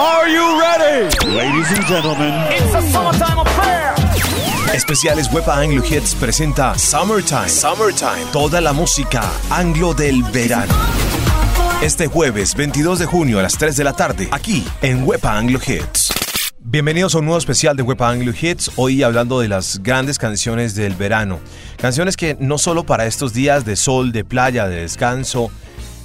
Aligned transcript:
Are 0.00 0.28
you 0.28 0.60
ready? 0.60 1.08
Ladies 1.26 1.72
and 1.72 1.84
gentlemen. 1.88 2.32
It's 2.52 2.72
a 2.72 2.80
summertime 2.82 3.40
affair. 3.40 3.94
Especiales 4.72 5.28
Wepa 5.32 5.58
Anglo 5.58 5.82
Hits 5.82 6.14
presenta 6.14 6.78
Summertime. 6.78 7.48
Summertime. 7.48 8.24
Toda 8.30 8.60
la 8.60 8.72
música 8.72 9.28
anglo 9.50 9.94
del 9.94 10.22
verano. 10.22 10.72
Este 11.82 12.06
jueves 12.06 12.54
22 12.54 13.00
de 13.00 13.06
junio 13.06 13.40
a 13.40 13.42
las 13.42 13.58
3 13.58 13.76
de 13.76 13.82
la 13.82 13.92
tarde, 13.92 14.28
aquí 14.30 14.64
en 14.82 15.02
Wepa 15.02 15.36
Anglo 15.36 15.58
Hits. 15.58 16.12
Bienvenidos 16.60 17.16
a 17.16 17.18
un 17.18 17.24
nuevo 17.24 17.38
especial 17.38 17.76
de 17.76 17.82
Wepa 17.82 18.08
Anglo 18.08 18.32
Hits, 18.40 18.70
hoy 18.76 19.02
hablando 19.02 19.40
de 19.40 19.48
las 19.48 19.82
grandes 19.82 20.16
canciones 20.16 20.76
del 20.76 20.94
verano. 20.94 21.40
Canciones 21.76 22.16
que 22.16 22.36
no 22.38 22.58
solo 22.58 22.84
para 22.84 23.06
estos 23.06 23.32
días 23.32 23.64
de 23.64 23.74
sol, 23.74 24.12
de 24.12 24.24
playa, 24.24 24.68
de 24.68 24.82
descanso, 24.82 25.50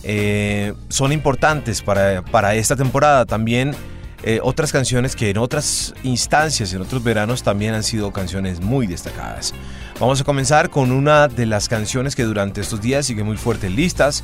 eh, 0.04 0.74
son 0.90 1.12
importantes 1.12 1.82
para, 1.82 2.22
para, 2.24 2.56
esta 2.56 2.76
temporada. 2.76 3.26
También 3.26 3.76
eh, 4.24 4.40
otras 4.42 4.72
canciones 4.72 5.16
que 5.16 5.30
en 5.30 5.38
otras 5.38 5.94
instancias, 6.04 6.73
en 6.73 6.82
otros 6.82 7.04
veranos, 7.04 7.44
también 7.44 7.73
han 7.73 7.84
sido 7.84 8.12
canciones 8.12 8.62
muy 8.62 8.88
destacadas. 8.88 9.54
Vamos 10.00 10.22
a 10.22 10.24
comenzar 10.24 10.70
con 10.70 10.91
una 10.91 11.27
de 11.27 11.46
las 11.46 11.70
canciones 11.70 12.16
que 12.16 12.24
durante 12.24 12.62
estos 12.62 12.82
días 12.82 13.05
sigue 13.05 13.24
muy 13.24 13.38
fuerte 13.38 13.68
en 13.68 13.76
listas 13.76 14.24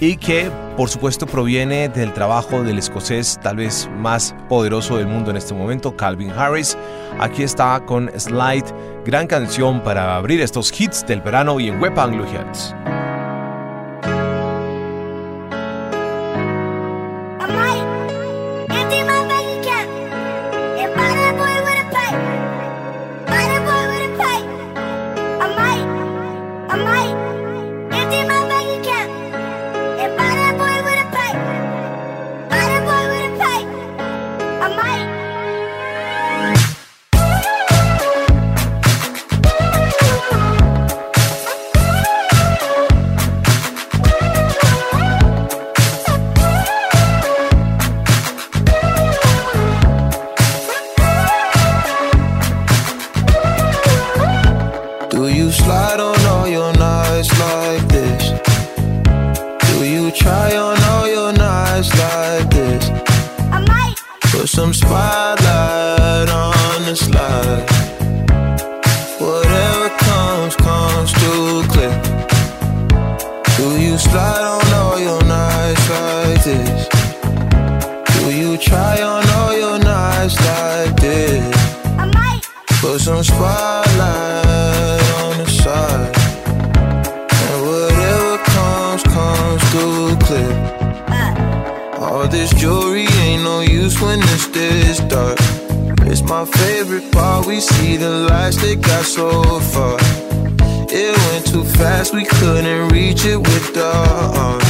y 0.00 0.16
que 0.16 0.50
por 0.76 0.88
supuesto 0.88 1.26
proviene 1.26 1.88
del 1.88 2.12
trabajo 2.12 2.62
del 2.62 2.78
escocés 2.78 3.38
tal 3.42 3.56
vez 3.56 3.88
más 3.96 4.34
poderoso 4.48 4.96
del 4.96 5.06
mundo 5.06 5.30
en 5.30 5.36
este 5.36 5.54
momento, 5.54 5.96
Calvin 5.96 6.30
Harris. 6.30 6.76
Aquí 7.20 7.42
está 7.42 7.80
con 7.86 8.10
Slide, 8.18 8.64
gran 9.04 9.26
canción 9.26 9.82
para 9.82 10.16
abrir 10.16 10.40
estos 10.40 10.72
hits 10.78 11.06
del 11.06 11.20
verano 11.20 11.60
y 11.60 11.68
en 11.68 11.80
Web 11.80 11.98
Anglo 11.98 12.24
espaço. 64.84 65.23
my 96.34 96.44
favorite 96.46 97.12
part. 97.12 97.46
We 97.46 97.60
see 97.60 97.96
the 97.96 98.10
lights 98.28 98.56
that 98.56 98.80
got 98.82 99.04
so 99.04 99.30
far. 99.72 99.96
It 100.90 101.12
went 101.26 101.46
too 101.46 101.62
fast, 101.78 102.12
we 102.12 102.24
couldn't 102.24 102.88
reach 102.88 103.24
it 103.24 103.38
with 103.38 103.66
the 103.78 103.86
uh, 103.86 104.42
arm. 104.42 104.62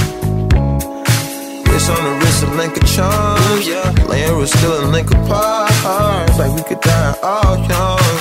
Wrist 1.65 1.89
on 1.89 2.01
the 2.07 2.15
wrist 2.21 2.43
a 2.45 2.51
Link 2.61 2.77
of 2.77 2.87
Charms. 2.95 3.67
Yeah. 3.67 4.09
Laying 4.11 4.37
was 4.37 4.53
still 4.53 4.75
a 4.79 4.85
Link 4.95 5.11
apart. 5.11 5.73
Like 6.39 6.53
we 6.55 6.63
could 6.69 6.83
die 6.83 7.17
all 7.23 7.57
young. 7.73 8.13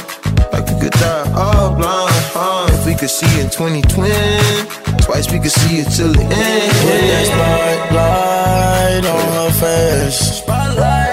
Like 0.54 0.66
we 0.70 0.76
could 0.80 0.96
die 1.04 1.28
all 1.36 1.76
blind. 1.76 2.24
Huh? 2.36 2.72
If 2.76 2.86
we 2.86 2.96
could 2.96 3.10
see 3.20 3.34
in 3.42 3.50
2020, 3.50 5.04
twice 5.04 5.28
we 5.34 5.40
could 5.44 5.52
see 5.52 5.84
it 5.84 5.90
till 5.92 6.14
the 6.14 6.24
end. 6.24 6.72
Put 6.80 7.00
that 7.12 7.26
spotlight 7.32 9.04
on 9.16 9.28
her 9.38 9.52
face. 9.60 10.20
Spotlight 10.40 11.13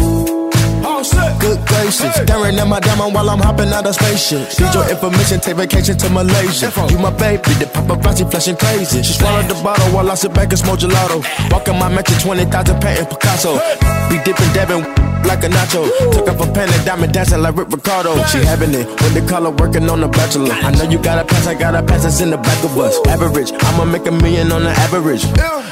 Good 1.51 1.67
gracious, 1.67 2.15
staring 2.15 2.55
at 2.59 2.67
my 2.67 2.79
diamond 2.79 3.13
while 3.13 3.29
I'm 3.29 3.39
hopping 3.39 3.73
out 3.73 3.85
of 3.85 3.95
spaceship. 3.95 4.57
Need 4.57 4.73
your 4.73 4.87
information, 4.89 5.41
take 5.41 5.57
vacation 5.57 5.97
to 5.97 6.09
Malaysia. 6.09 6.71
You 6.87 6.97
my 6.97 7.11
baby, 7.11 7.51
the 7.59 7.67
paparazzi 7.67 8.23
flashing 8.31 8.55
crazy. 8.55 9.03
She 9.03 9.11
swallowed 9.11 9.49
the 9.49 9.55
bottle 9.55 9.83
while 9.91 10.09
I 10.09 10.15
sit 10.15 10.33
back 10.33 10.55
and 10.55 10.59
smoke 10.59 10.79
gelato. 10.79 11.19
Walking 11.51 11.77
my 11.77 11.89
mansion, 11.89 12.15
20,000 12.23 12.79
patent 12.79 13.09
Picasso. 13.09 13.59
Be 14.07 14.15
dipping, 14.23 14.47
dabbing 14.55 14.87
like 15.27 15.43
a 15.43 15.49
nacho. 15.49 15.91
Took 16.13 16.29
up 16.29 16.39
a 16.39 16.47
pen 16.53 16.71
and 16.71 16.85
diamond 16.85 17.13
dancing 17.13 17.41
like 17.41 17.57
Rick 17.57 17.67
Ricardo. 17.67 18.15
She 18.27 18.37
having 18.39 18.73
it 18.73 18.87
with 18.87 19.13
the 19.13 19.23
color 19.27 19.51
working 19.51 19.89
on 19.89 19.99
the 19.99 20.07
bachelor. 20.07 20.53
I 20.53 20.71
know 20.71 20.89
you 20.89 21.03
got 21.03 21.19
a 21.19 21.25
pass, 21.25 21.47
I 21.47 21.53
got 21.55 21.75
a 21.75 21.83
pass 21.83 22.03
that's 22.03 22.21
in 22.21 22.29
the 22.29 22.37
back 22.37 22.63
of 22.63 22.77
us. 22.77 22.95
Average, 23.07 23.51
I'ma 23.51 23.83
make 23.83 24.07
a 24.07 24.11
million 24.11 24.53
on 24.53 24.63
the 24.63 24.71
average. 24.71 25.25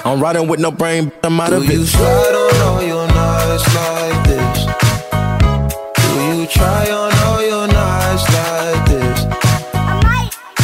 I'm 0.06 0.20
riding 0.20 0.50
with 0.50 0.60
no 0.60 0.72
brain, 0.72 1.12
I'm 1.24 1.40
out 1.40 1.54
of 1.54 1.64
it. 1.64 1.72
You 1.72 1.86
slide 1.86 2.36
on 2.36 2.62
all 2.68 2.84
your 2.84 3.08
nights 3.08 3.76
like 3.76 4.28
this. 4.28 4.29
Do 4.29 4.29
you 4.29 4.29
try 6.60 6.92
on 6.92 7.14
all 7.26 7.42
your 7.52 7.68
nights 7.68 8.26
like 8.38 8.84
this? 8.92 9.20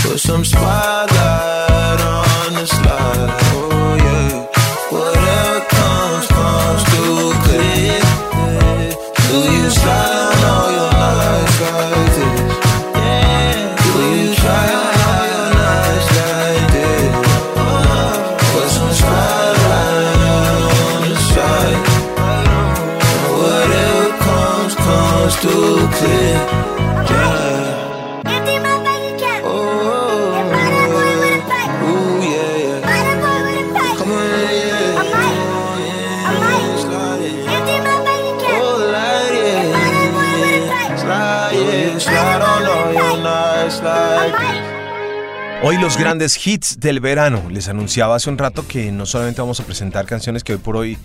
Put 0.04 0.20
some 0.20 0.44
spotlight 0.44 1.15
Hoy 45.68 45.80
los 45.80 45.98
grandes 45.98 46.46
hits 46.46 46.80
del 46.80 47.00
verano. 47.00 47.42
Les 47.50 47.70
anunciaba 47.70 48.16
hace 48.16 48.30
un 48.30 48.38
rato 48.38 48.68
que 48.68 48.92
no 48.92 49.08
solamente 49.08 49.42
vamos 49.42 49.60
a 49.60 49.64
presentar 49.64 50.06
canciones 50.06 50.44
que 50.44 50.54
hoy 50.54 50.60
por 50.60 50.78
hoy 50.78 50.96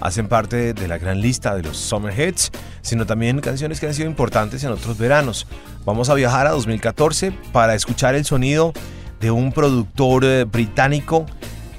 hacen 0.00 0.26
parte 0.26 0.72
de 0.72 0.88
la 0.88 0.96
gran 0.96 1.20
lista 1.20 1.54
de 1.54 1.62
los 1.62 1.76
Summer 1.76 2.18
Hits, 2.18 2.50
sino 2.80 3.04
también 3.04 3.42
canciones 3.42 3.78
que 3.78 3.84
han 3.84 3.92
sido 3.92 4.08
importantes 4.08 4.64
en 4.64 4.70
otros 4.70 4.96
veranos. 4.96 5.46
Vamos 5.84 6.08
a 6.08 6.14
viajar 6.14 6.46
a 6.46 6.52
2014 6.52 7.30
para 7.52 7.74
escuchar 7.74 8.14
el 8.14 8.24
sonido 8.24 8.72
de 9.20 9.30
un 9.30 9.52
productor 9.52 10.24
eh, 10.24 10.44
británico 10.44 11.26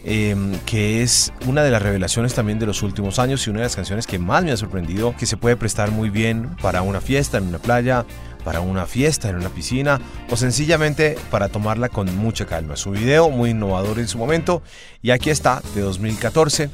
eh, 0.09 0.35
que 0.67 1.01
es 1.01 1.33
una 1.47 1.63
de 1.63 1.71
las 1.71 1.81
revelaciones 1.81 2.35
también 2.35 2.59
de 2.59 2.67
los 2.67 2.83
últimos 2.83 3.17
años 3.17 3.47
y 3.47 3.49
una 3.49 3.61
de 3.61 3.65
las 3.65 3.75
canciones 3.75 4.05
que 4.05 4.19
más 4.19 4.43
me 4.43 4.51
ha 4.51 4.57
sorprendido, 4.57 5.15
que 5.17 5.25
se 5.25 5.37
puede 5.37 5.57
prestar 5.57 5.89
muy 5.89 6.11
bien 6.11 6.55
para 6.61 6.83
una 6.83 7.01
fiesta 7.01 7.39
en 7.39 7.47
una 7.47 7.57
playa, 7.57 8.05
para 8.47 8.61
una 8.61 8.85
fiesta 8.85 9.27
en 9.27 9.35
una 9.35 9.49
piscina 9.49 9.99
o 10.29 10.37
sencillamente 10.37 11.17
para 11.29 11.49
tomarla 11.49 11.89
con 11.89 12.15
mucha 12.15 12.45
calma. 12.45 12.75
Es 12.75 12.85
un 12.85 12.93
video 12.93 13.29
muy 13.29 13.49
innovador 13.49 13.99
en 13.99 14.07
su 14.07 14.17
momento 14.17 14.61
y 15.01 15.11
aquí 15.11 15.31
está 15.31 15.61
de 15.75 15.81
2014 15.81 16.69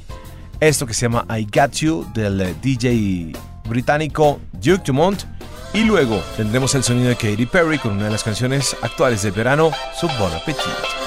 esto 0.59 0.85
que 0.85 0.93
se 0.93 1.07
llama 1.07 1.25
I 1.35 1.47
Got 1.51 1.73
You 1.77 2.05
del 2.13 2.41
eh, 2.41 2.55
DJ 2.61 3.33
británico 3.67 4.39
Duke 4.51 4.83
Dumont 4.85 5.23
y 5.73 5.83
luego 5.83 6.21
tendremos 6.37 6.75
el 6.75 6.83
sonido 6.83 7.09
de 7.09 7.15
Katy 7.15 7.47
Perry 7.47 7.79
con 7.79 7.93
una 7.93 8.05
de 8.05 8.11
las 8.11 8.23
canciones 8.23 8.77
actuales 8.83 9.23
del 9.23 9.31
verano, 9.31 9.71
Sub 9.99 10.11
Bon 10.19 10.31
Appetit. 10.31 11.02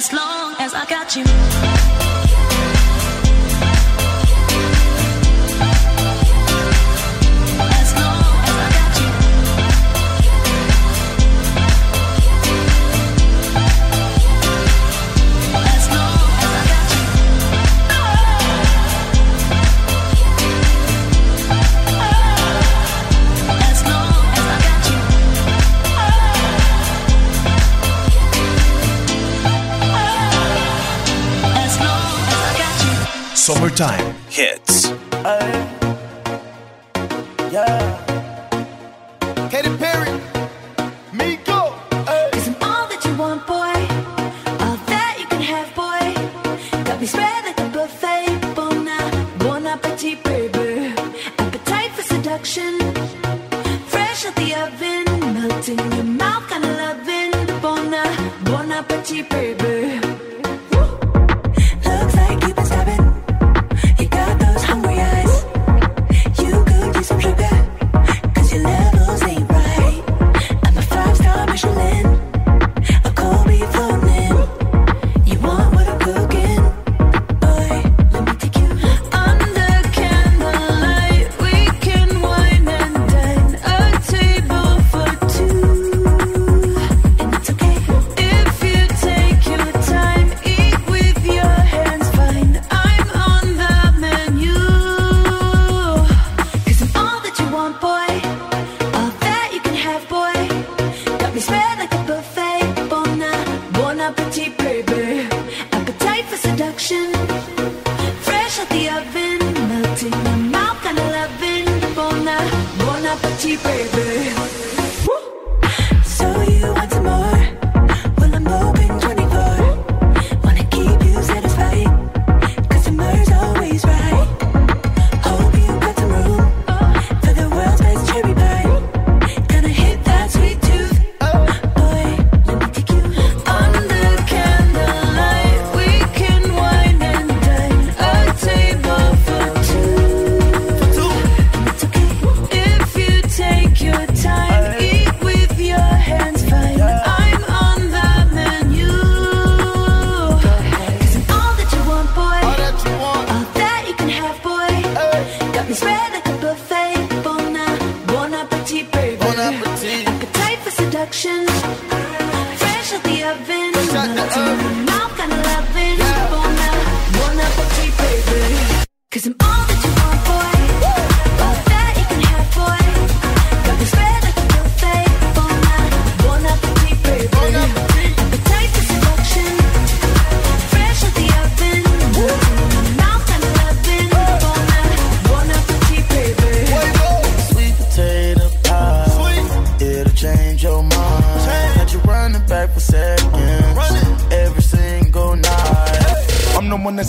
as 0.00 0.14
long 0.14 0.54
as 0.58 0.72
I 0.72 0.86
got 0.86 1.14
you. 1.14 1.79
time. 33.80 34.09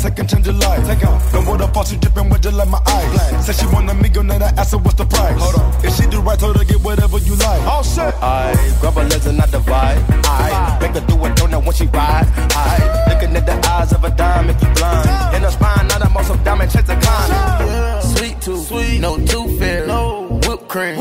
Second 0.01 0.27
change 0.27 0.45
your 0.47 0.55
life. 0.55 0.85
Take 0.87 1.03
out. 1.03 1.21
The 1.31 1.39
water 1.47 1.67
faucet 1.67 2.01
dripping 2.01 2.29
with 2.29 2.41
just 2.41 2.57
like 2.57 2.69
my 2.69 2.81
eyes. 2.87 3.45
Said 3.45 3.55
she 3.55 3.65
want 3.67 3.89
a 3.89 3.93
meal, 3.93 4.23
then 4.23 4.41
I 4.41 4.49
asked 4.57 4.71
her 4.71 4.79
what's 4.79 4.97
the 4.97 5.05
price. 5.05 5.39
Hold 5.39 5.55
on. 5.61 5.85
If 5.85 5.95
she 5.95 6.05
do 6.09 6.19
right, 6.21 6.39
told 6.39 6.57
her 6.57 6.65
get 6.65 6.81
whatever 6.81 7.19
you 7.19 7.35
like. 7.35 7.61
All 7.69 7.83
set. 7.83 8.15
I 8.21 8.53
grab 8.81 8.95
her 8.95 9.03
legs 9.03 9.27
and 9.27 9.39
I 9.39 9.45
divide. 9.45 9.99
I 10.25 10.79
make 10.81 10.95
her 10.97 11.05
do 11.05 11.15
a 11.25 11.29
donut 11.37 11.63
when 11.65 11.73
she 11.73 11.85
ride. 11.85 12.25
I 12.57 13.01
looking 13.09 13.35
at 13.35 13.45
the 13.45 13.57
eyes 13.69 13.93
of 13.93 14.03
a 14.03 14.09
dime, 14.09 14.47
make 14.47 14.61
you 14.61 14.69
blind. 14.73 15.35
In 15.35 15.43
her 15.43 15.51
spine, 15.51 15.87
not 15.87 16.01
a 16.01 16.09
muscle 16.09 16.37
diamond, 16.37 16.71
chase 16.71 16.89
a 16.89 16.97
climb. 16.99 18.01
Sweet 18.15 18.41
tooth, 18.41 18.67
sweet, 18.67 18.99
no 18.99 19.17
tooth 19.17 19.59
fairy, 19.59 19.87
no 19.87 20.39
whipped 20.47 20.67
cream, 20.67 20.97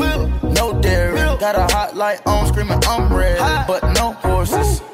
no 0.53 0.79
dairy. 0.81 1.17
Got 1.39 1.55
a 1.55 1.65
hot 1.73 1.95
light 1.95 2.21
on, 2.27 2.47
screaming 2.47 2.81
I'm 2.85 3.11
ready, 3.11 3.41
but 3.67 3.81
no 3.93 4.13
horses, 4.13 4.81
no 4.81 4.90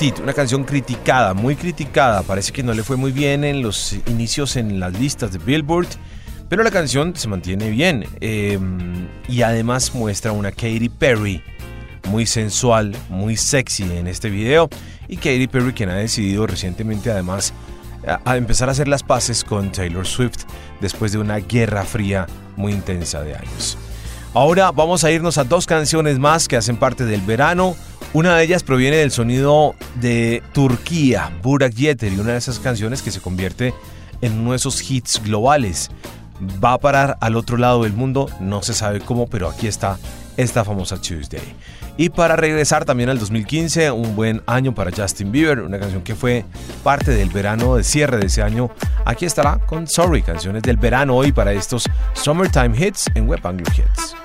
Una 0.00 0.32
canción 0.32 0.64
criticada, 0.64 1.34
muy 1.34 1.56
criticada. 1.56 2.22
Parece 2.22 2.52
que 2.52 2.62
no 2.62 2.72
le 2.72 2.82
fue 2.82 2.96
muy 2.96 3.12
bien 3.12 3.44
en 3.44 3.60
los 3.60 3.92
inicios 4.06 4.56
en 4.56 4.80
las 4.80 4.98
listas 4.98 5.30
de 5.30 5.38
Billboard, 5.38 5.88
pero 6.48 6.62
la 6.62 6.70
canción 6.70 7.14
se 7.14 7.28
mantiene 7.28 7.68
bien. 7.68 8.06
eh, 8.22 8.58
y 9.28 9.42
además 9.42 9.94
muestra 9.94 10.32
una 10.32 10.52
Katy 10.52 10.88
Perry 10.88 11.42
muy 12.08 12.24
sensual, 12.24 12.96
muy 13.10 13.36
sexy 13.36 13.82
en 13.82 14.06
este 14.06 14.30
video. 14.30 14.70
Y 15.06 15.16
Katy 15.16 15.48
Perry, 15.48 15.74
quien 15.74 15.90
ha 15.90 15.96
decidido 15.96 16.46
recientemente 16.46 17.10
además 17.10 17.52
a 18.24 18.38
empezar 18.38 18.70
a 18.70 18.72
hacer 18.72 18.88
las 18.88 19.02
paces 19.02 19.44
con 19.44 19.70
Taylor 19.70 20.06
Swift 20.06 20.44
después 20.80 21.12
de 21.12 21.18
una 21.18 21.36
guerra 21.36 21.84
fría 21.84 22.26
muy 22.56 22.72
intensa 22.72 23.22
de 23.22 23.34
años. 23.34 23.76
Ahora 24.32 24.70
vamos 24.70 25.04
a 25.04 25.10
irnos 25.10 25.36
a 25.36 25.44
dos 25.44 25.66
canciones 25.66 26.18
más 26.18 26.48
que 26.48 26.56
hacen 26.56 26.78
parte 26.78 27.04
del 27.04 27.20
verano. 27.20 27.76
Una 28.12 28.36
de 28.36 28.42
ellas 28.42 28.64
proviene 28.64 28.96
del 28.96 29.12
sonido 29.12 29.76
de 30.00 30.42
Turquía, 30.52 31.30
Burak 31.42 31.74
Yeter, 31.74 32.12
y 32.12 32.18
una 32.18 32.32
de 32.32 32.38
esas 32.38 32.58
canciones 32.58 33.02
que 33.02 33.12
se 33.12 33.20
convierte 33.20 33.72
en 34.20 34.40
uno 34.40 34.50
de 34.50 34.56
esos 34.56 34.90
hits 34.90 35.22
globales. 35.22 35.90
Va 36.62 36.72
a 36.72 36.78
parar 36.78 37.18
al 37.20 37.36
otro 37.36 37.56
lado 37.56 37.84
del 37.84 37.92
mundo, 37.92 38.28
no 38.40 38.62
se 38.62 38.74
sabe 38.74 38.98
cómo, 39.00 39.28
pero 39.28 39.48
aquí 39.48 39.68
está 39.68 39.96
esta 40.36 40.64
famosa 40.64 41.00
Tuesday. 41.00 41.54
Y 41.96 42.08
para 42.08 42.34
regresar 42.34 42.84
también 42.84 43.10
al 43.10 43.18
2015, 43.20 43.92
un 43.92 44.16
buen 44.16 44.42
año 44.46 44.74
para 44.74 44.90
Justin 44.90 45.30
Bieber, 45.30 45.60
una 45.60 45.78
canción 45.78 46.02
que 46.02 46.16
fue 46.16 46.44
parte 46.82 47.12
del 47.12 47.28
verano 47.28 47.76
de 47.76 47.84
cierre 47.84 48.16
de 48.18 48.26
ese 48.26 48.42
año. 48.42 48.70
Aquí 49.04 49.24
estará 49.24 49.58
con 49.66 49.86
Sorry, 49.86 50.22
canciones 50.22 50.62
del 50.62 50.78
verano 50.78 51.14
hoy 51.14 51.30
para 51.30 51.52
estos 51.52 51.84
Summertime 52.14 52.76
Hits 52.76 53.04
en 53.14 53.28
Web 53.28 53.40
Hits. 53.76 54.16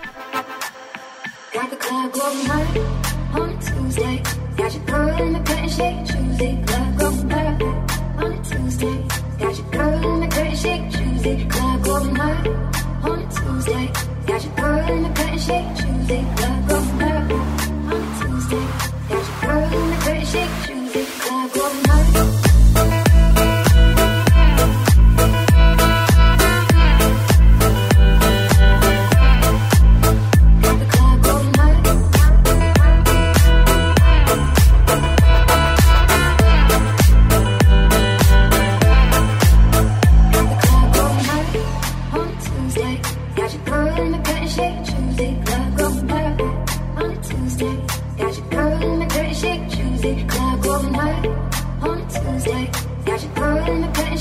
Shake 5.76 6.06
Tuesday. 6.08 6.64
Club 6.66 6.98
going 7.00 7.30
hard 7.30 7.64
on 8.24 8.32
a 8.32 8.44
Tuesday. 8.44 8.98
Got 9.40 9.58
your 9.58 9.70
girl 9.72 10.14
in 10.14 10.20
the 10.22 10.28
curtain 10.28 10.56
shake 10.56 10.92
Tuesday. 10.92 11.46
Club 11.50 11.84
going 11.84 12.16
hard 12.16 12.48
on 13.04 13.20
a 13.20 13.28
Tuesday. 13.36 13.92
Got 14.26 14.44
your 14.44 14.56
girl 14.56 14.90
in 14.92 15.04
the 15.04 15.10
curtain 15.10 15.40
shake 15.40 15.70
Tuesday. 15.80 16.24
Club 16.36 16.45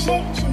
shake 0.05 0.44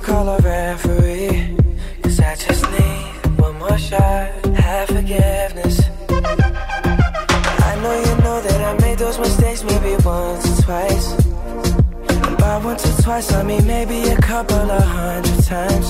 call 0.00 0.28
a 0.28 0.38
referee. 0.38 1.56
Cause 2.02 2.20
I 2.20 2.34
just 2.34 2.64
need 2.70 3.38
one 3.38 3.58
more 3.58 3.78
shot, 3.78 4.44
have 4.56 4.88
forgiveness. 4.88 5.80
I 7.70 7.72
know 7.82 7.94
you 8.06 8.14
know 8.24 8.40
that 8.40 8.60
I 8.68 8.72
made 8.80 8.98
those 8.98 9.18
mistakes 9.18 9.62
maybe 9.64 9.96
once 10.04 10.46
or 10.58 10.62
twice. 10.62 11.06
And 12.26 12.38
by 12.38 12.58
once 12.58 12.84
or 12.86 13.02
twice, 13.02 13.32
I 13.32 13.42
mean 13.42 13.66
maybe 13.66 14.08
a 14.08 14.16
couple 14.20 14.70
of 14.70 14.82
hundred 14.82 15.44
times. 15.44 15.89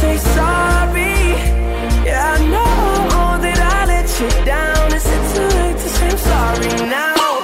say 0.00 0.16
sorry? 0.18 1.16
Yeah, 2.06 2.34
I 2.34 2.38
know 2.52 3.42
that 3.44 3.58
I 3.76 3.78
let 3.92 4.08
you 4.20 4.30
down. 4.44 4.86
Is 4.98 5.06
it 5.16 5.22
too 5.32 5.48
late 5.58 5.78
to 5.84 5.88
say 5.96 6.08
I'm 6.14 6.18
sorry 6.32 6.72
now? 6.98 7.40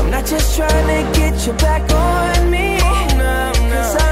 I'm 0.00 0.10
not 0.10 0.24
just 0.26 0.56
trying 0.56 0.88
to 0.94 1.00
get 1.18 1.34
you 1.46 1.52
back 1.54 1.84
on 1.92 2.50
me. 2.50 2.78
Cause 3.72 3.96
I'm 4.02 4.09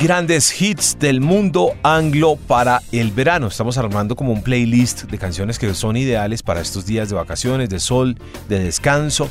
grandes 0.00 0.60
hits 0.60 0.98
del 0.98 1.20
mundo 1.20 1.74
anglo 1.82 2.36
para 2.36 2.80
el 2.90 3.10
verano. 3.10 3.48
Estamos 3.48 3.76
armando 3.76 4.16
como 4.16 4.32
un 4.32 4.42
playlist 4.42 5.02
de 5.02 5.18
canciones 5.18 5.58
que 5.58 5.74
son 5.74 5.94
ideales 5.98 6.42
para 6.42 6.62
estos 6.62 6.86
días 6.86 7.10
de 7.10 7.16
vacaciones, 7.16 7.68
de 7.68 7.78
sol, 7.80 8.16
de 8.48 8.60
descanso. 8.60 9.28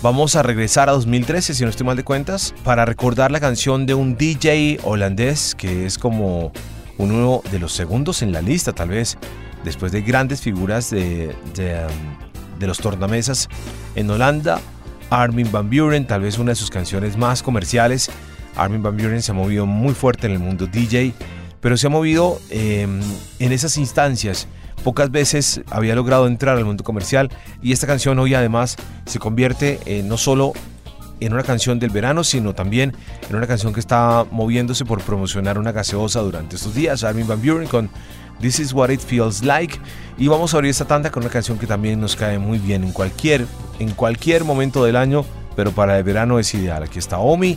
Vamos 0.00 0.36
a 0.36 0.44
regresar 0.44 0.88
a 0.88 0.92
2013, 0.92 1.54
si 1.54 1.64
no 1.64 1.70
estoy 1.70 1.86
mal 1.86 1.96
de 1.96 2.04
cuentas, 2.04 2.54
para 2.62 2.84
recordar 2.84 3.32
la 3.32 3.40
canción 3.40 3.84
de 3.84 3.94
un 3.94 4.16
DJ 4.16 4.78
holandés 4.84 5.56
que 5.56 5.86
es 5.86 5.98
como 5.98 6.52
uno 6.98 7.42
de 7.50 7.58
los 7.58 7.72
segundos 7.72 8.22
en 8.22 8.30
la 8.30 8.42
lista, 8.42 8.72
tal 8.72 8.90
vez, 8.90 9.18
después 9.64 9.90
de 9.90 10.02
grandes 10.02 10.40
figuras 10.40 10.90
de, 10.90 11.34
de, 11.56 11.84
um, 11.84 12.58
de 12.60 12.66
los 12.68 12.78
tornamesas 12.78 13.48
en 13.96 14.08
Holanda. 14.08 14.60
Armin 15.10 15.50
Van 15.50 15.68
Buren, 15.68 16.06
tal 16.06 16.22
vez 16.22 16.38
una 16.38 16.52
de 16.52 16.56
sus 16.56 16.70
canciones 16.70 17.16
más 17.16 17.42
comerciales. 17.42 18.08
Armin 18.56 18.82
Van 18.82 18.96
Buren 18.96 19.22
se 19.22 19.32
ha 19.32 19.34
movido 19.34 19.66
muy 19.66 19.94
fuerte 19.94 20.26
en 20.26 20.34
el 20.34 20.38
mundo 20.38 20.66
DJ, 20.66 21.14
pero 21.60 21.76
se 21.76 21.86
ha 21.86 21.90
movido 21.90 22.40
eh, 22.50 22.86
en 23.38 23.52
esas 23.52 23.76
instancias. 23.76 24.48
Pocas 24.84 25.10
veces 25.10 25.60
había 25.70 25.94
logrado 25.94 26.26
entrar 26.26 26.56
al 26.56 26.64
mundo 26.64 26.82
comercial 26.82 27.30
y 27.62 27.72
esta 27.72 27.86
canción 27.86 28.18
hoy 28.18 28.34
además 28.34 28.76
se 29.06 29.18
convierte 29.18 29.78
eh, 29.86 30.02
no 30.02 30.16
solo 30.16 30.52
en 31.20 31.32
una 31.32 31.44
canción 31.44 31.78
del 31.78 31.90
verano, 31.90 32.24
sino 32.24 32.52
también 32.52 32.94
en 33.30 33.36
una 33.36 33.46
canción 33.46 33.72
que 33.72 33.78
está 33.78 34.26
moviéndose 34.32 34.84
por 34.84 35.00
promocionar 35.02 35.56
una 35.56 35.70
gaseosa 35.70 36.20
durante 36.20 36.56
estos 36.56 36.74
días. 36.74 37.04
Armin 37.04 37.28
Van 37.28 37.40
Buren 37.40 37.68
con 37.68 37.90
This 38.40 38.58
is 38.58 38.72
what 38.72 38.90
it 38.90 39.00
feels 39.00 39.42
like. 39.44 39.78
Y 40.18 40.26
vamos 40.26 40.52
a 40.52 40.56
abrir 40.56 40.70
esta 40.70 40.84
tanda 40.84 41.12
con 41.12 41.22
una 41.22 41.30
canción 41.30 41.58
que 41.58 41.66
también 41.68 42.00
nos 42.00 42.16
cae 42.16 42.38
muy 42.40 42.58
bien 42.58 42.82
en 42.82 42.90
cualquier, 42.90 43.46
en 43.78 43.92
cualquier 43.92 44.42
momento 44.42 44.84
del 44.84 44.96
año, 44.96 45.24
pero 45.54 45.70
para 45.70 45.96
el 45.96 46.02
verano 46.02 46.40
es 46.40 46.52
ideal. 46.54 46.82
Aquí 46.82 46.98
está 46.98 47.18
Omi 47.18 47.56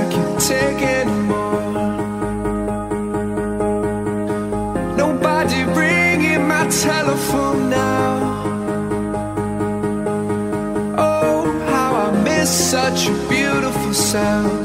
I 0.00 0.04
can't 0.10 0.40
take 0.40 0.80
anymore. 1.00 1.60
Nobody 4.96 5.64
ringing 5.80 6.48
my 6.48 6.66
telephone 6.68 7.70
now. 7.70 8.10
Oh, 10.98 11.42
how 11.72 11.90
I 12.06 12.22
miss 12.24 12.50
such 12.70 13.06
a 13.08 13.14
beautiful 13.28 13.92
sound. 13.92 14.61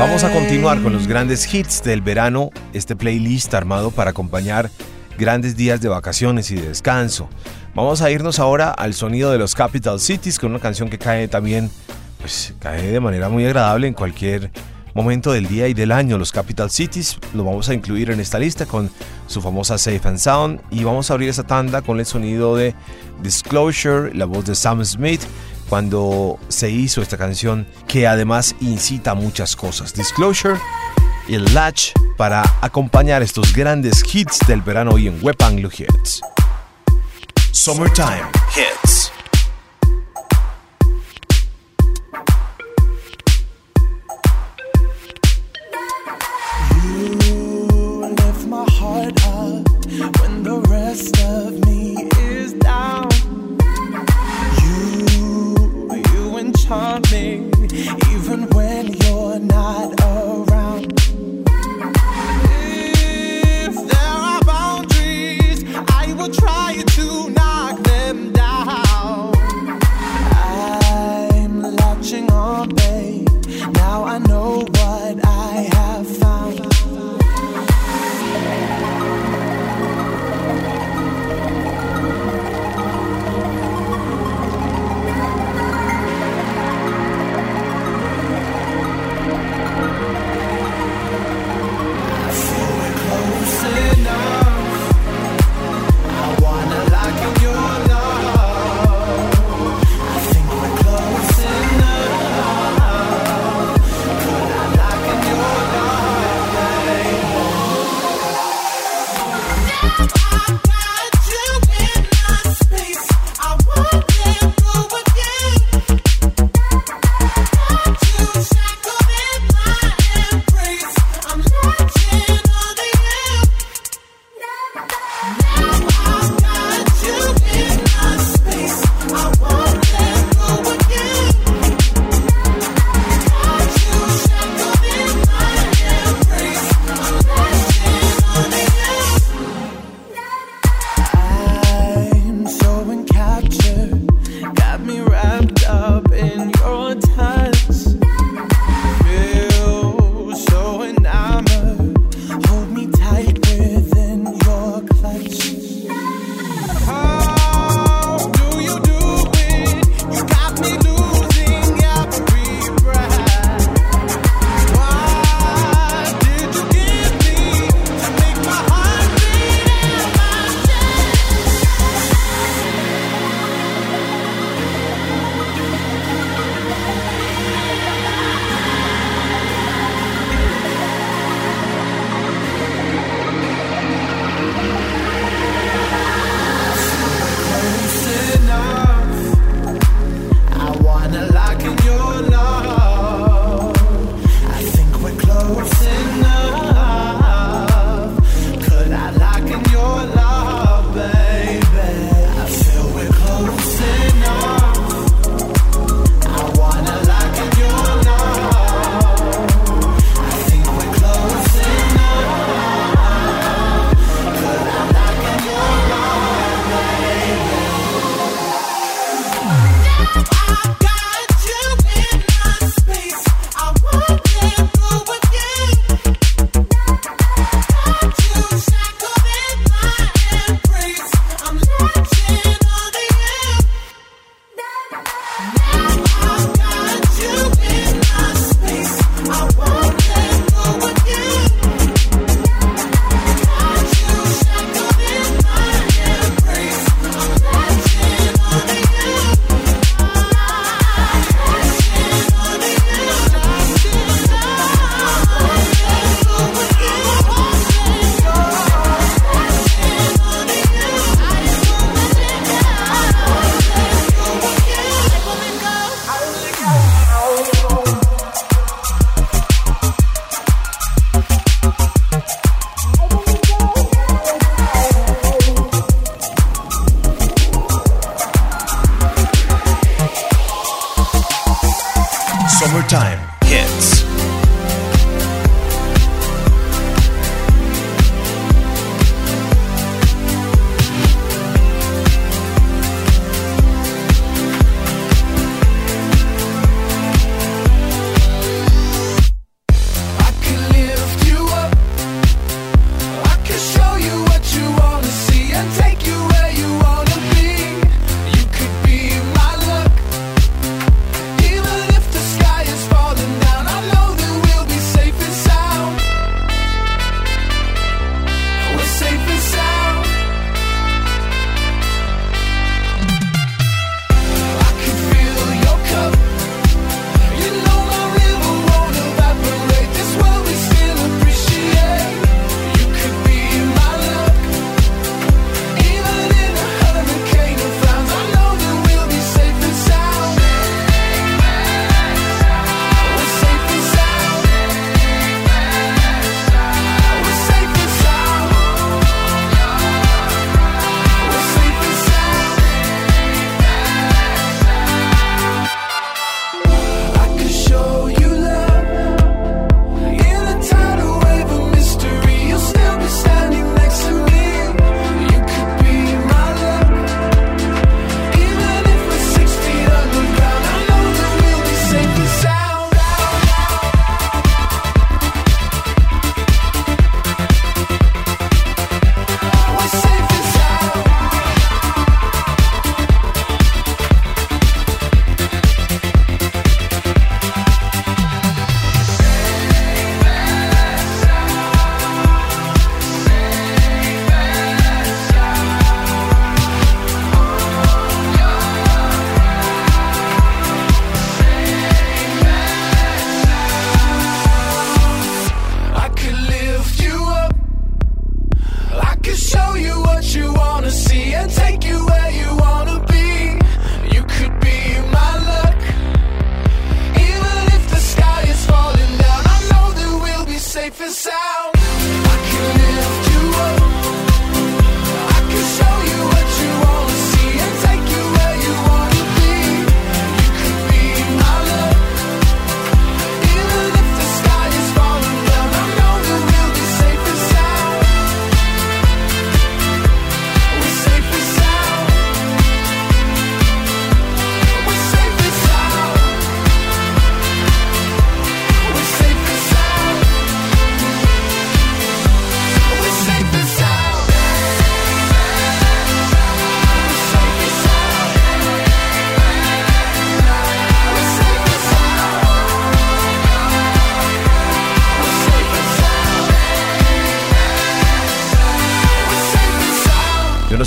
Vamos 0.00 0.24
a 0.24 0.32
continuar 0.32 0.82
con 0.82 0.92
los 0.92 1.06
grandes 1.06 1.54
hits 1.54 1.84
del 1.84 2.00
verano, 2.00 2.50
este 2.72 2.96
playlist 2.96 3.54
armado 3.54 3.92
para 3.92 4.10
acompañar 4.10 4.70
grandes 5.16 5.54
días 5.54 5.80
de 5.80 5.88
vacaciones 5.88 6.50
y 6.50 6.56
de 6.56 6.66
descanso. 6.66 7.28
Vamos 7.76 8.02
a 8.02 8.10
irnos 8.10 8.40
ahora 8.40 8.72
al 8.72 8.94
sonido 8.94 9.30
de 9.30 9.38
los 9.38 9.54
Capital 9.54 10.00
Cities 10.00 10.40
con 10.40 10.50
una 10.50 10.58
canción 10.58 10.90
que 10.90 10.98
cae 10.98 11.28
también, 11.28 11.70
pues 12.20 12.54
cae 12.58 12.90
de 12.90 12.98
manera 12.98 13.28
muy 13.28 13.46
agradable 13.46 13.86
en 13.86 13.94
cualquier 13.94 14.50
momento 14.94 15.30
del 15.30 15.46
día 15.46 15.68
y 15.68 15.74
del 15.74 15.92
año. 15.92 16.18
Los 16.18 16.32
Capital 16.32 16.72
Cities 16.72 17.18
lo 17.34 17.44
vamos 17.44 17.68
a 17.68 17.74
incluir 17.74 18.10
en 18.10 18.18
esta 18.18 18.40
lista 18.40 18.66
con 18.66 18.90
su 19.28 19.40
famosa 19.40 19.78
Safe 19.78 20.00
and 20.08 20.18
Sound 20.18 20.60
y 20.72 20.82
vamos 20.82 21.08
a 21.08 21.14
abrir 21.14 21.28
esa 21.28 21.44
tanda 21.44 21.82
con 21.82 22.00
el 22.00 22.06
sonido 22.06 22.56
de 22.56 22.74
Disclosure, 23.22 24.12
la 24.12 24.24
voz 24.24 24.44
de 24.44 24.56
Sam 24.56 24.84
Smith 24.84 25.20
cuando 25.72 26.38
se 26.48 26.68
hizo 26.68 27.00
esta 27.00 27.16
canción 27.16 27.66
que 27.88 28.06
además 28.06 28.54
incita 28.60 29.14
muchas 29.14 29.56
cosas. 29.56 29.94
Disclosure 29.94 30.60
y 31.26 31.34
el 31.34 31.46
Latch 31.54 31.92
para 32.18 32.42
acompañar 32.60 33.22
estos 33.22 33.54
grandes 33.54 34.02
hits 34.14 34.40
del 34.46 34.60
verano 34.60 34.90
hoy 34.90 35.08
en 35.08 35.18
Web 35.24 35.36
Anglo 35.42 35.70
Hits. 35.74 36.20
Summertime 37.52 38.20
Hits. 38.54 39.12
You 56.72 57.00
me 57.12 57.50
even 58.14 58.48
when 58.56 58.94
you're 59.02 59.38
not 59.38 59.88
around. 60.00 60.92
If 62.48 63.74
there 63.90 64.14
are 64.30 64.40
boundaries, 64.42 65.64
I 66.00 66.14
will 66.16 66.32
try 66.32 66.61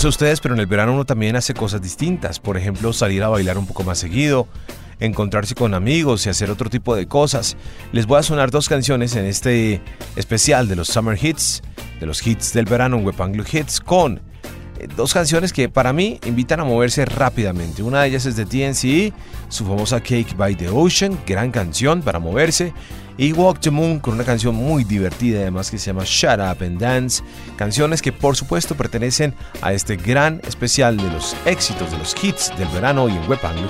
ustedes, 0.10 0.40
pero 0.42 0.54
en 0.54 0.60
el 0.60 0.68
verano 0.68 0.94
uno 0.94 1.06
también 1.06 1.36
hace 1.36 1.54
cosas 1.54 1.82
distintas. 1.82 2.40
Por 2.40 2.58
ejemplo, 2.58 2.94
salir 2.94 3.24
a 3.24 3.30
bailar 3.30 3.58
un 3.58 3.66
poco 3.66 3.84
más 3.84 3.98
seguido, 3.98 4.48
encontrarse 5.00 5.56
con 5.56 5.74
amigos 5.74 6.26
y 6.26 6.30
hacer 6.30 6.50
otro 6.50 6.70
tipo 6.70 6.96
de 6.96 7.08
cosas. 7.08 7.58
Les 7.92 8.06
voy 8.06 8.20
a 8.20 8.24
sonar 8.24 8.52
dos 8.52 8.70
canciones 8.70 9.16
en 9.16 9.26
este 9.26 9.82
especial 10.16 10.68
de 10.68 10.76
los 10.76 10.88
Summer 10.88 11.18
Hits, 11.22 11.62
de 12.00 12.06
los 12.06 12.26
hits 12.26 12.54
del 12.54 12.66
verano, 12.66 12.98
Web 12.98 13.16
Hits, 13.52 13.80
con 13.80 14.22
eh, 14.80 14.88
dos 14.96 15.14
canciones 15.14 15.54
que 15.54 15.70
para 15.70 15.94
mí 15.94 16.20
invitan 16.26 16.60
a 16.60 16.66
moverse 16.66 17.06
rápidamente. 17.06 17.84
Una 17.84 18.02
de 18.02 18.10
ellas 18.10 18.26
es 18.26 18.36
de 18.36 18.46
TNC, 18.46 19.14
su 19.50 19.66
famosa 19.66 20.00
Cake 20.00 20.36
by 20.36 20.56
the 20.56 20.70
Ocean, 20.70 21.18
gran 21.26 21.52
canción 21.52 22.02
para 22.02 22.20
moverse 22.20 22.74
y 23.18 23.34
Walk 23.34 23.60
the 23.60 23.72
Moon 23.72 24.00
con 24.00 24.16
una 24.16 24.24
canción 24.24 24.56
muy 24.56 24.84
divertida 24.84 25.40
además 25.42 25.72
que 25.72 25.78
se 25.78 25.88
llama 25.88 26.04
Shut 26.06 26.40
Up 26.40 26.64
and 26.64 26.80
Dance, 26.80 27.24
canciones 27.56 28.02
que 28.02 28.12
por 28.12 28.36
supuesto 28.36 28.76
pertenecen 28.76 29.34
a 29.62 29.74
este 29.74 29.96
gran 29.96 30.42
especial 30.48 30.98
de 30.98 31.10
los 31.10 31.36
éxitos 31.46 31.92
de 31.92 31.98
los 31.98 32.16
hits 32.22 32.52
del 32.58 32.68
verano 32.70 33.08
y 33.10 33.14
en 33.14 33.28
Web 33.30 33.40
Anglo 33.44 33.70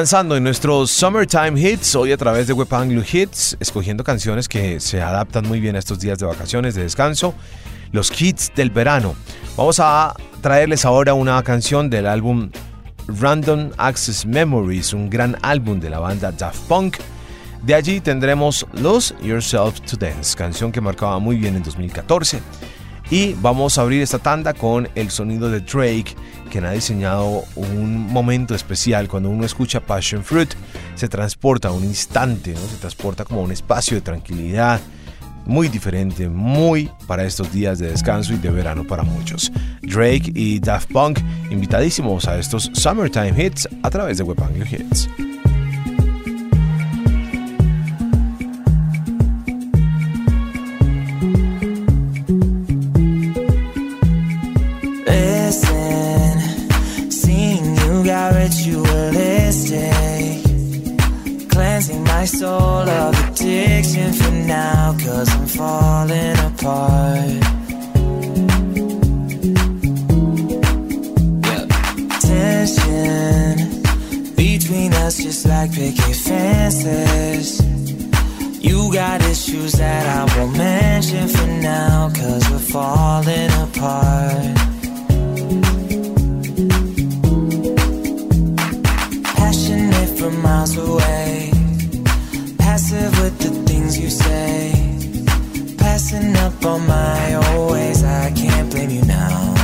Avanzando 0.00 0.34
en 0.34 0.42
nuestros 0.42 0.90
Summertime 0.90 1.60
Hits, 1.60 1.94
hoy 1.94 2.10
a 2.12 2.16
través 2.16 2.46
de 2.46 2.54
Web 2.54 2.72
Anglo 2.72 3.02
Hits, 3.02 3.58
escogiendo 3.60 4.02
canciones 4.02 4.48
que 4.48 4.80
se 4.80 5.02
adaptan 5.02 5.46
muy 5.46 5.60
bien 5.60 5.76
a 5.76 5.78
estos 5.78 6.00
días 6.00 6.18
de 6.18 6.24
vacaciones, 6.24 6.74
de 6.74 6.84
descanso, 6.84 7.34
los 7.92 8.10
hits 8.18 8.50
del 8.56 8.70
verano. 8.70 9.14
Vamos 9.58 9.78
a 9.78 10.14
traerles 10.40 10.86
ahora 10.86 11.12
una 11.12 11.42
canción 11.42 11.90
del 11.90 12.06
álbum 12.06 12.50
Random 13.08 13.72
Access 13.76 14.24
Memories, 14.24 14.94
un 14.94 15.10
gran 15.10 15.36
álbum 15.42 15.78
de 15.78 15.90
la 15.90 15.98
banda 15.98 16.32
Daft 16.32 16.60
Punk. 16.66 16.96
De 17.62 17.74
allí 17.74 18.00
tendremos 18.00 18.66
Lose 18.72 19.14
Yourself 19.22 19.82
to 19.82 19.98
Dance, 19.98 20.34
canción 20.34 20.72
que 20.72 20.80
marcaba 20.80 21.18
muy 21.18 21.36
bien 21.36 21.56
en 21.56 21.62
2014. 21.62 22.40
Y 23.10 23.34
vamos 23.34 23.76
a 23.76 23.82
abrir 23.82 24.02
esta 24.02 24.20
tanda 24.20 24.54
con 24.54 24.88
el 24.94 25.10
sonido 25.10 25.50
de 25.50 25.60
Drake, 25.60 26.14
quien 26.48 26.64
ha 26.64 26.70
diseñado 26.70 27.42
un 27.56 28.06
momento 28.12 28.54
especial. 28.54 29.08
Cuando 29.08 29.30
uno 29.30 29.44
escucha 29.44 29.80
Passion 29.80 30.22
Fruit, 30.22 30.54
se 30.94 31.08
transporta 31.08 31.72
un 31.72 31.82
instante, 31.82 32.54
se 32.54 32.76
transporta 32.76 33.24
como 33.24 33.42
un 33.42 33.50
espacio 33.50 33.96
de 33.96 34.02
tranquilidad, 34.02 34.80
muy 35.44 35.68
diferente, 35.68 36.28
muy 36.28 36.88
para 37.08 37.24
estos 37.24 37.52
días 37.52 37.80
de 37.80 37.90
descanso 37.90 38.32
y 38.32 38.36
de 38.36 38.50
verano 38.50 38.86
para 38.86 39.02
muchos. 39.02 39.50
Drake 39.82 40.30
y 40.34 40.60
Daft 40.60 40.92
Punk 40.92 41.18
invitadísimos 41.50 42.28
a 42.28 42.38
estos 42.38 42.70
Summertime 42.74 43.34
Hits 43.36 43.68
a 43.82 43.90
través 43.90 44.18
de 44.18 44.24
Web 44.24 44.40
Anglo 44.42 44.64
Hits. 44.64 45.08
Like 75.60 75.74
picket 75.74 76.16
fences. 76.16 77.60
You 78.64 78.90
got 78.94 79.20
issues 79.22 79.72
that 79.72 80.04
I 80.06 80.20
won't 80.38 80.56
mention 80.56 81.28
for 81.28 81.46
now, 81.46 82.08
cause 82.08 82.48
we're 82.50 82.66
falling 82.76 83.50
apart. 83.64 84.56
Passionate 89.36 90.10
from 90.18 90.40
miles 90.40 90.74
away, 90.78 91.50
passive 92.58 93.12
with 93.20 93.36
the 93.44 93.50
things 93.68 93.98
you 93.98 94.08
say. 94.08 94.72
Passing 95.76 96.36
up 96.36 96.64
on 96.64 96.86
my 96.86 97.34
old 97.34 97.72
ways, 97.72 98.02
I 98.02 98.32
can't 98.32 98.70
blame 98.70 98.90
you 98.90 99.04
now. 99.04 99.59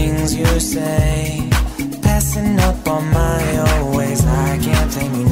things 0.00 0.34
you 0.34 0.60
say, 0.60 1.48
passing 2.02 2.58
up 2.60 2.88
on 2.88 3.04
my 3.10 3.56
always. 3.68 4.24
I 4.26 4.58
can't 4.58 4.90
think. 4.92 5.29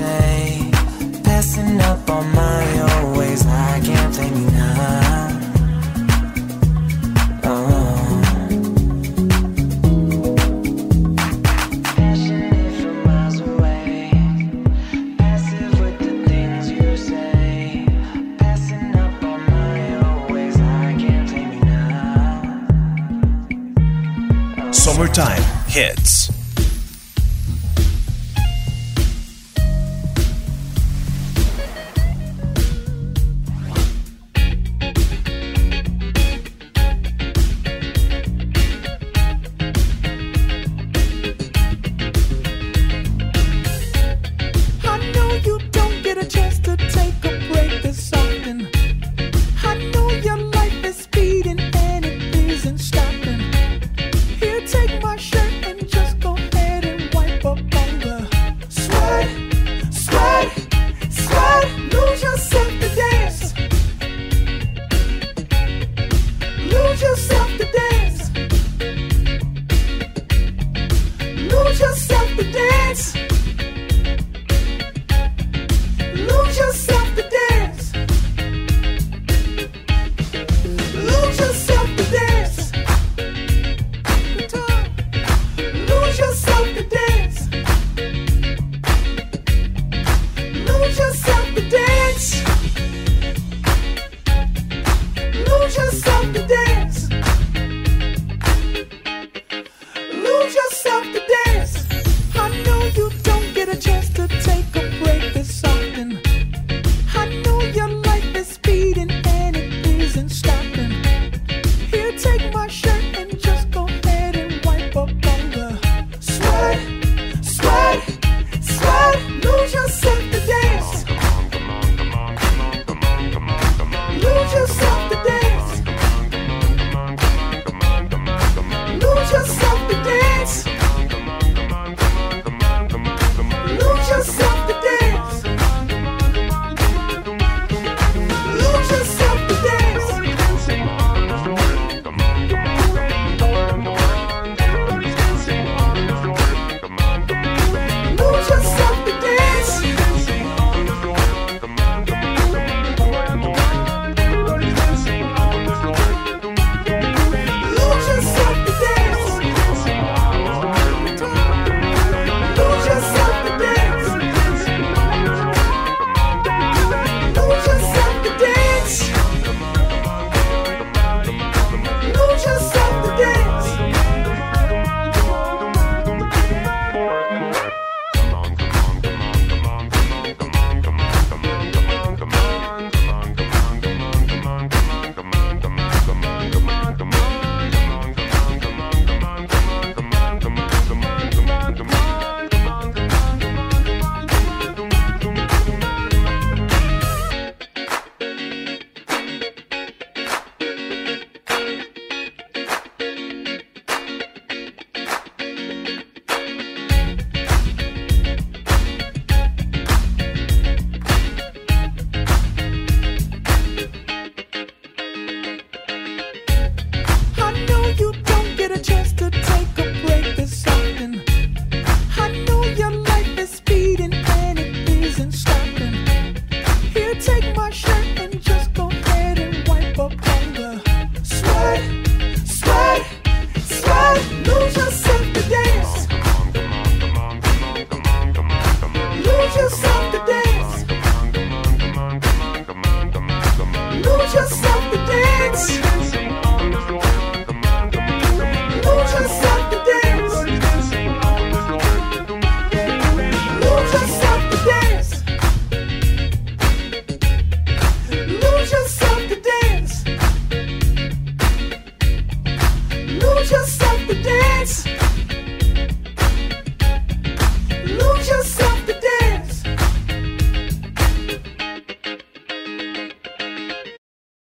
say. 0.00 0.29